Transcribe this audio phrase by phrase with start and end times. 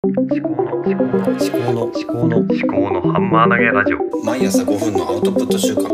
[0.00, 5.92] 思考の思考の思考の思考の思考のハンマー投げラジオ毎朝5分のアウトプット週間思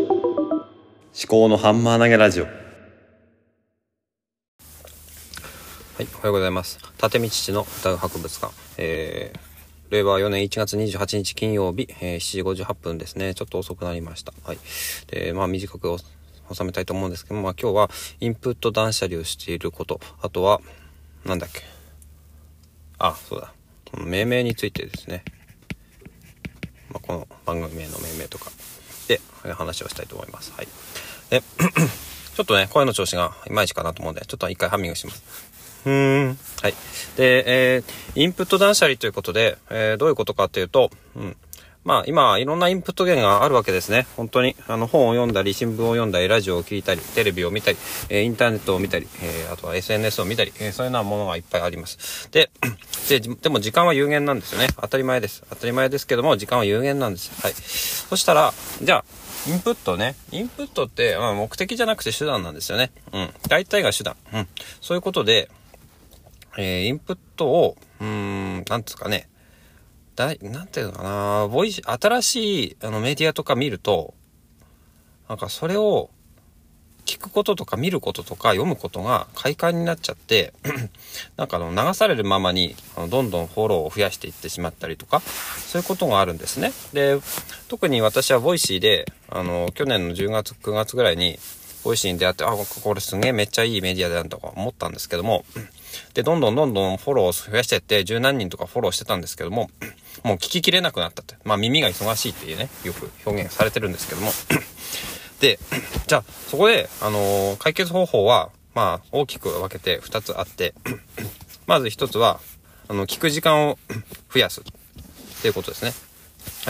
[1.27, 2.51] 考のハンマー投げラジオは
[6.01, 6.79] い、おはようございます。
[7.03, 8.53] 立見父の歌う博物館。
[8.77, 9.39] えー、
[9.91, 13.33] 令和4年1月28日金曜日、えー、7時58分ですね。
[13.33, 14.35] ちょっと遅くなりました。
[14.43, 14.59] はい。
[15.07, 15.97] で、まあ短く
[16.53, 17.91] 収めたいと思うんですけども、まあ今日は
[18.21, 20.61] インプット断捨離をしていること、あとは、
[21.25, 21.63] なんだっけ。
[22.99, 23.55] あ、そうだ。
[23.95, 25.23] この命名についてですね。
[26.91, 28.51] まあ、この番組名の命名とか
[29.07, 30.53] でえー話をしたいと思います。
[30.57, 30.69] はい。
[31.31, 31.43] で、
[32.35, 35.23] ちょっとね、声の調子がいまいちかなと思うんで、ちょっと一回ハミングします。
[35.87, 36.39] うーん。
[36.61, 36.75] はい。
[37.17, 37.85] で、えー、
[38.17, 41.37] インプット断捨離ということで、えー、どういうことかっていうと、うん。
[41.85, 44.07] まあ、今、いろんなインプット源があるわけですね。
[44.17, 44.57] 本当に。
[44.69, 47.77] あの、本を読んだり、新聞を読んだり、ラジオを聞いたり、テレビを見たり、
[48.09, 52.31] えーインターネットを見たり、えーあとは SNS を見たり、えーそういうようなものがいっぱいあります。
[52.33, 52.51] で、
[53.11, 54.69] で、でも時間は有限なんですよね。
[54.81, 55.43] 当たり前です。
[55.51, 57.31] 当たり前ですけども、時間は有限なんです。
[57.43, 57.53] はい。
[57.53, 59.05] そしたら、じゃあ、
[59.47, 60.15] インプットね。
[60.33, 62.93] インプットって、まあ、目的じゃなくて手段なんですよね。
[63.13, 63.31] うん。
[63.49, 64.17] 大体が手段。
[64.33, 64.49] うん。
[64.81, 65.51] そういうことで、
[66.57, 69.29] えーインプットを、うーん、なんですかね。
[70.17, 74.15] だい、なんていうのかな、ボイ、新しいあのメディアとか見ると、
[75.29, 76.11] なんかそれを
[77.05, 80.53] 聞くこととか見ることとか読むことが快感になっちゃって、
[81.37, 86.73] なんかあの流されるままにあのどんどんフォローを増やしていってしまったりとか、そういうことがあるんですね。
[86.93, 87.19] で、
[87.69, 91.39] 特に私はボイシーで、あの、去年の10月、9月ぐらいに、
[91.83, 95.45] ボイシーに出会って、あ、これすげえめっちゃいいメディアだなとか思ったんですけども、
[96.15, 99.71] で、どんどんどんどんフォローを増やしていって、十何人とかフォローしてたんですけども、
[100.25, 101.37] もう聞ききれなくなったって。
[101.45, 104.33] まあ耳が忙しいっていうね、よく表現されてるんですけども。
[105.41, 105.59] で、
[106.07, 110.75] じゃあ、そこで、あのー解決方法は、まあ、大きく分けて2つあって、
[111.69, 112.41] まず1つは、
[112.89, 113.79] あの、聞く時間を
[114.33, 114.65] 増やすっ
[115.43, 115.93] ていうことですね。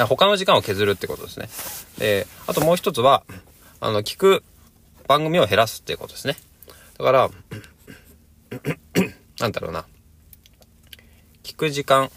[0.07, 1.49] 他の時間を削るってことですね。
[1.99, 3.23] で、あともう1つは、
[3.81, 4.43] あの、聞く
[5.07, 6.37] 番組を減らすっていうことですね。
[6.99, 7.31] だから、
[9.39, 9.85] なんだろうな。
[11.45, 12.11] 聞く時間、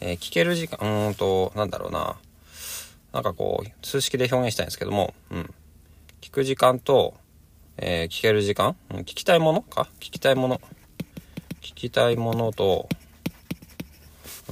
[0.00, 2.16] えー聞ける時間、うんと、なんだろうな。
[3.12, 5.54] なんかこう、数式で表現したいんですけども、うん。
[6.20, 7.14] 聞く時間と、
[7.78, 9.88] えー聞ける時間、うん、聞きたいものか？
[10.00, 10.60] 聞きたいもの。
[11.62, 12.88] 聞きたいものと、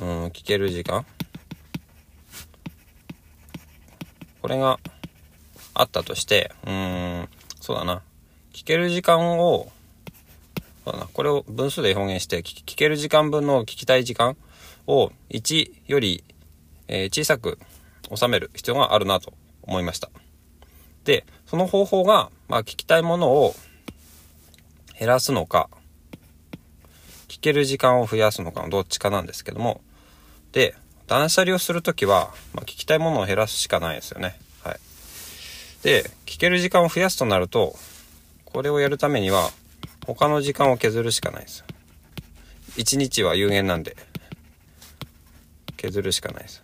[0.00, 1.06] うん、聞ける時間。
[4.43, 4.78] これが
[5.75, 7.28] あったとして、うん、
[7.60, 8.03] そうだな。
[8.53, 9.71] 聞ける時間を、
[10.84, 11.09] そうだな。
[11.12, 14.37] これを分数で表現して、聞ける時間分の聞きたい時間
[14.87, 16.25] を1より、
[16.89, 17.59] え小さく
[18.15, 20.11] 収める必要があるなと思いました。
[21.05, 23.55] で、その方法が、まあ、聞きたいものを
[24.99, 25.69] 減らすのか、
[27.28, 29.81] 聞ける時間を増やすのかのどっちかなんですけども、
[30.53, 30.75] で、
[31.06, 34.39] 断捨離をするときは、まあ、聞きたいものを減らすしかないですよね。
[34.62, 34.78] はい。
[35.83, 37.77] で、聞ける時間を増やすとなると、
[38.47, 39.51] これをやるためには、
[40.06, 41.65] 他の時間を削るしかないです。
[42.77, 43.97] 1日は有限なんで、
[45.84, 46.62] 削るしかないです。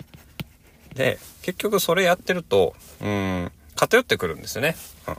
[0.94, 4.76] で、結局それやってると、うん、偏ってくるんですよね。
[5.06, 5.16] うん。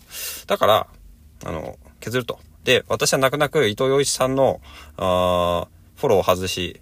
[0.47, 0.87] だから、
[1.45, 2.39] あの、削ると。
[2.63, 4.59] で、私は泣く泣く伊藤洋一さんの、
[4.97, 6.81] あフォローを外し、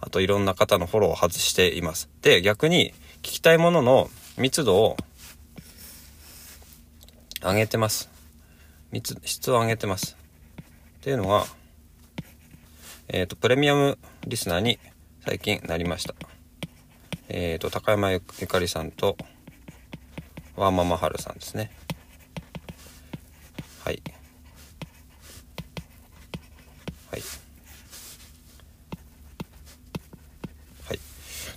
[0.00, 2.08] あといろんな方のフォローを外しています。
[2.22, 4.96] で、逆に聞きたいものの密度を
[7.42, 8.10] 上げてます。
[8.92, 10.16] 密、質を上げてます。
[11.00, 11.44] っていうのが、
[13.08, 14.78] えっ、と、プレミアムリスナーに
[15.24, 16.14] 最近なりました。
[17.28, 19.16] えっ、と、高山ゆかりさんと、
[20.56, 21.70] ワーママハルさんですね。
[23.84, 24.02] はい。
[27.12, 27.22] はい。
[30.88, 30.98] はい。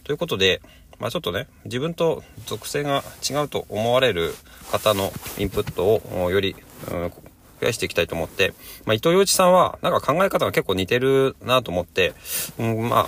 [0.03, 0.61] ということで、
[0.99, 4.35] まあちょっとね、自分と属性が違うと思われる
[4.71, 6.55] 方のインプットをより、
[6.91, 7.11] うん
[7.59, 8.53] 増やしていきたいと思って、
[8.85, 12.13] まあ伊藤洋一さんはなんか考え方が結構似てるなと思って、
[12.59, 13.07] うん、ま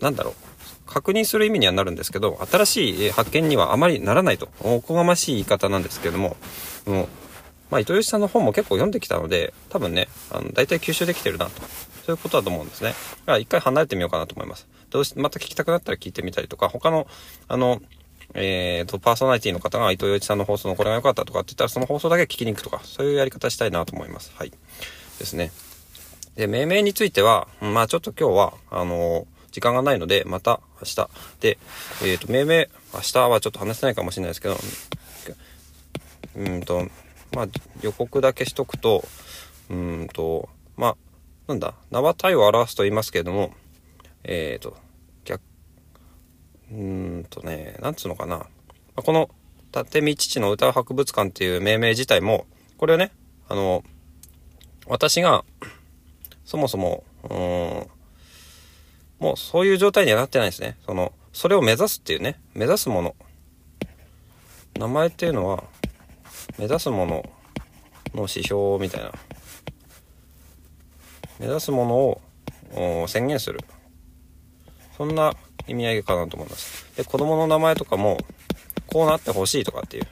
[0.00, 0.34] なんだろう。
[0.86, 6.36] 確認する意味にはなるんですけど、新しい発見にはあまりならないと、おこがましい言い方なんですけども、
[6.86, 7.08] もう
[7.70, 11.52] まあ、伊藤洋一さんの本も結構読んできたので、多分ね、あの、大体吸収できてるなと。
[12.06, 12.90] そういうことだと思うんですね。
[12.90, 14.66] だから一回離れてみようかなと思います。
[14.88, 17.06] どうし、また聞きたくなったら聞いてみたりとか、他の、
[17.46, 17.82] あの、
[18.34, 24.32] えーと、パーソナリティの方が伊藤洋一さんの放送のこれが良かったとかって言ったら、その放送だけ聞きに行くとか、そういうやり方したいなと思います。
[24.34, 24.52] はい。
[25.18, 25.52] ですね。
[26.36, 31.10] で、命名については、まあちょっと今日は、あの時間がないので、また明日。
[31.40, 31.58] で、
[32.04, 34.56] えっ、と、命名、明日はちょっと話せないかもしれないですけど、
[36.36, 36.88] うんと、
[37.32, 37.46] まあ
[37.82, 39.04] 予告だけしとくと、
[39.70, 40.96] うんと、まあ、
[41.48, 43.52] なんだ、名は体を表すと言いますけれども、
[44.24, 44.76] えっ、と、
[45.24, 45.40] 逆、
[46.70, 48.36] うんとね、なんつうのかな。
[48.36, 48.46] ま
[48.96, 49.30] あこの、
[49.74, 52.46] 立見父の歌う博物館っていう命名自体も、
[52.78, 53.10] これはね、
[53.48, 53.84] あの、
[54.86, 55.44] 私が、
[56.44, 57.97] そもそも、うん、
[59.18, 60.76] もうそういう状態にはなってないですね。
[60.86, 63.16] その、それを目指すっていうね、目指すもの。
[64.78, 65.64] 名前っていうのは、
[66.56, 67.24] 目指すもの
[68.14, 69.12] の指標みたいな。
[71.40, 72.20] 目指すも
[72.74, 73.60] のを宣言する。
[74.96, 75.34] そんな
[75.66, 76.96] 意味合いかなと思います。
[76.96, 78.18] で、子供の名前とかも、
[78.86, 80.06] こうなってほしいとかっていう。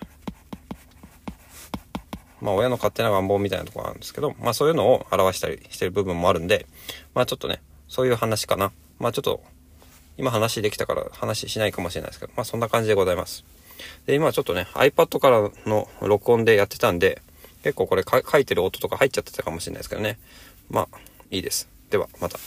[2.41, 6.67] まあ、親の勝手な願望みたいなところあるんですけど、まあ、そういうのを表したりしてる部分もあるんで、
[7.15, 8.73] まあ、ちょっとね、そういう話かな。
[8.99, 9.43] まあ、ちょっと、
[10.19, 13.45] 今話できたから話しないかもしれないですけど、まあ、そんな感じでございます。
[14.07, 17.21] で、今ちょっとね、iPad からの録音でやってたんで、
[17.63, 20.19] 結構これ書いてる音とか入っちゃってたかもしれないですけどね。
[20.71, 20.99] まあ、
[21.31, 21.69] いいです。
[21.91, 22.39] では、また。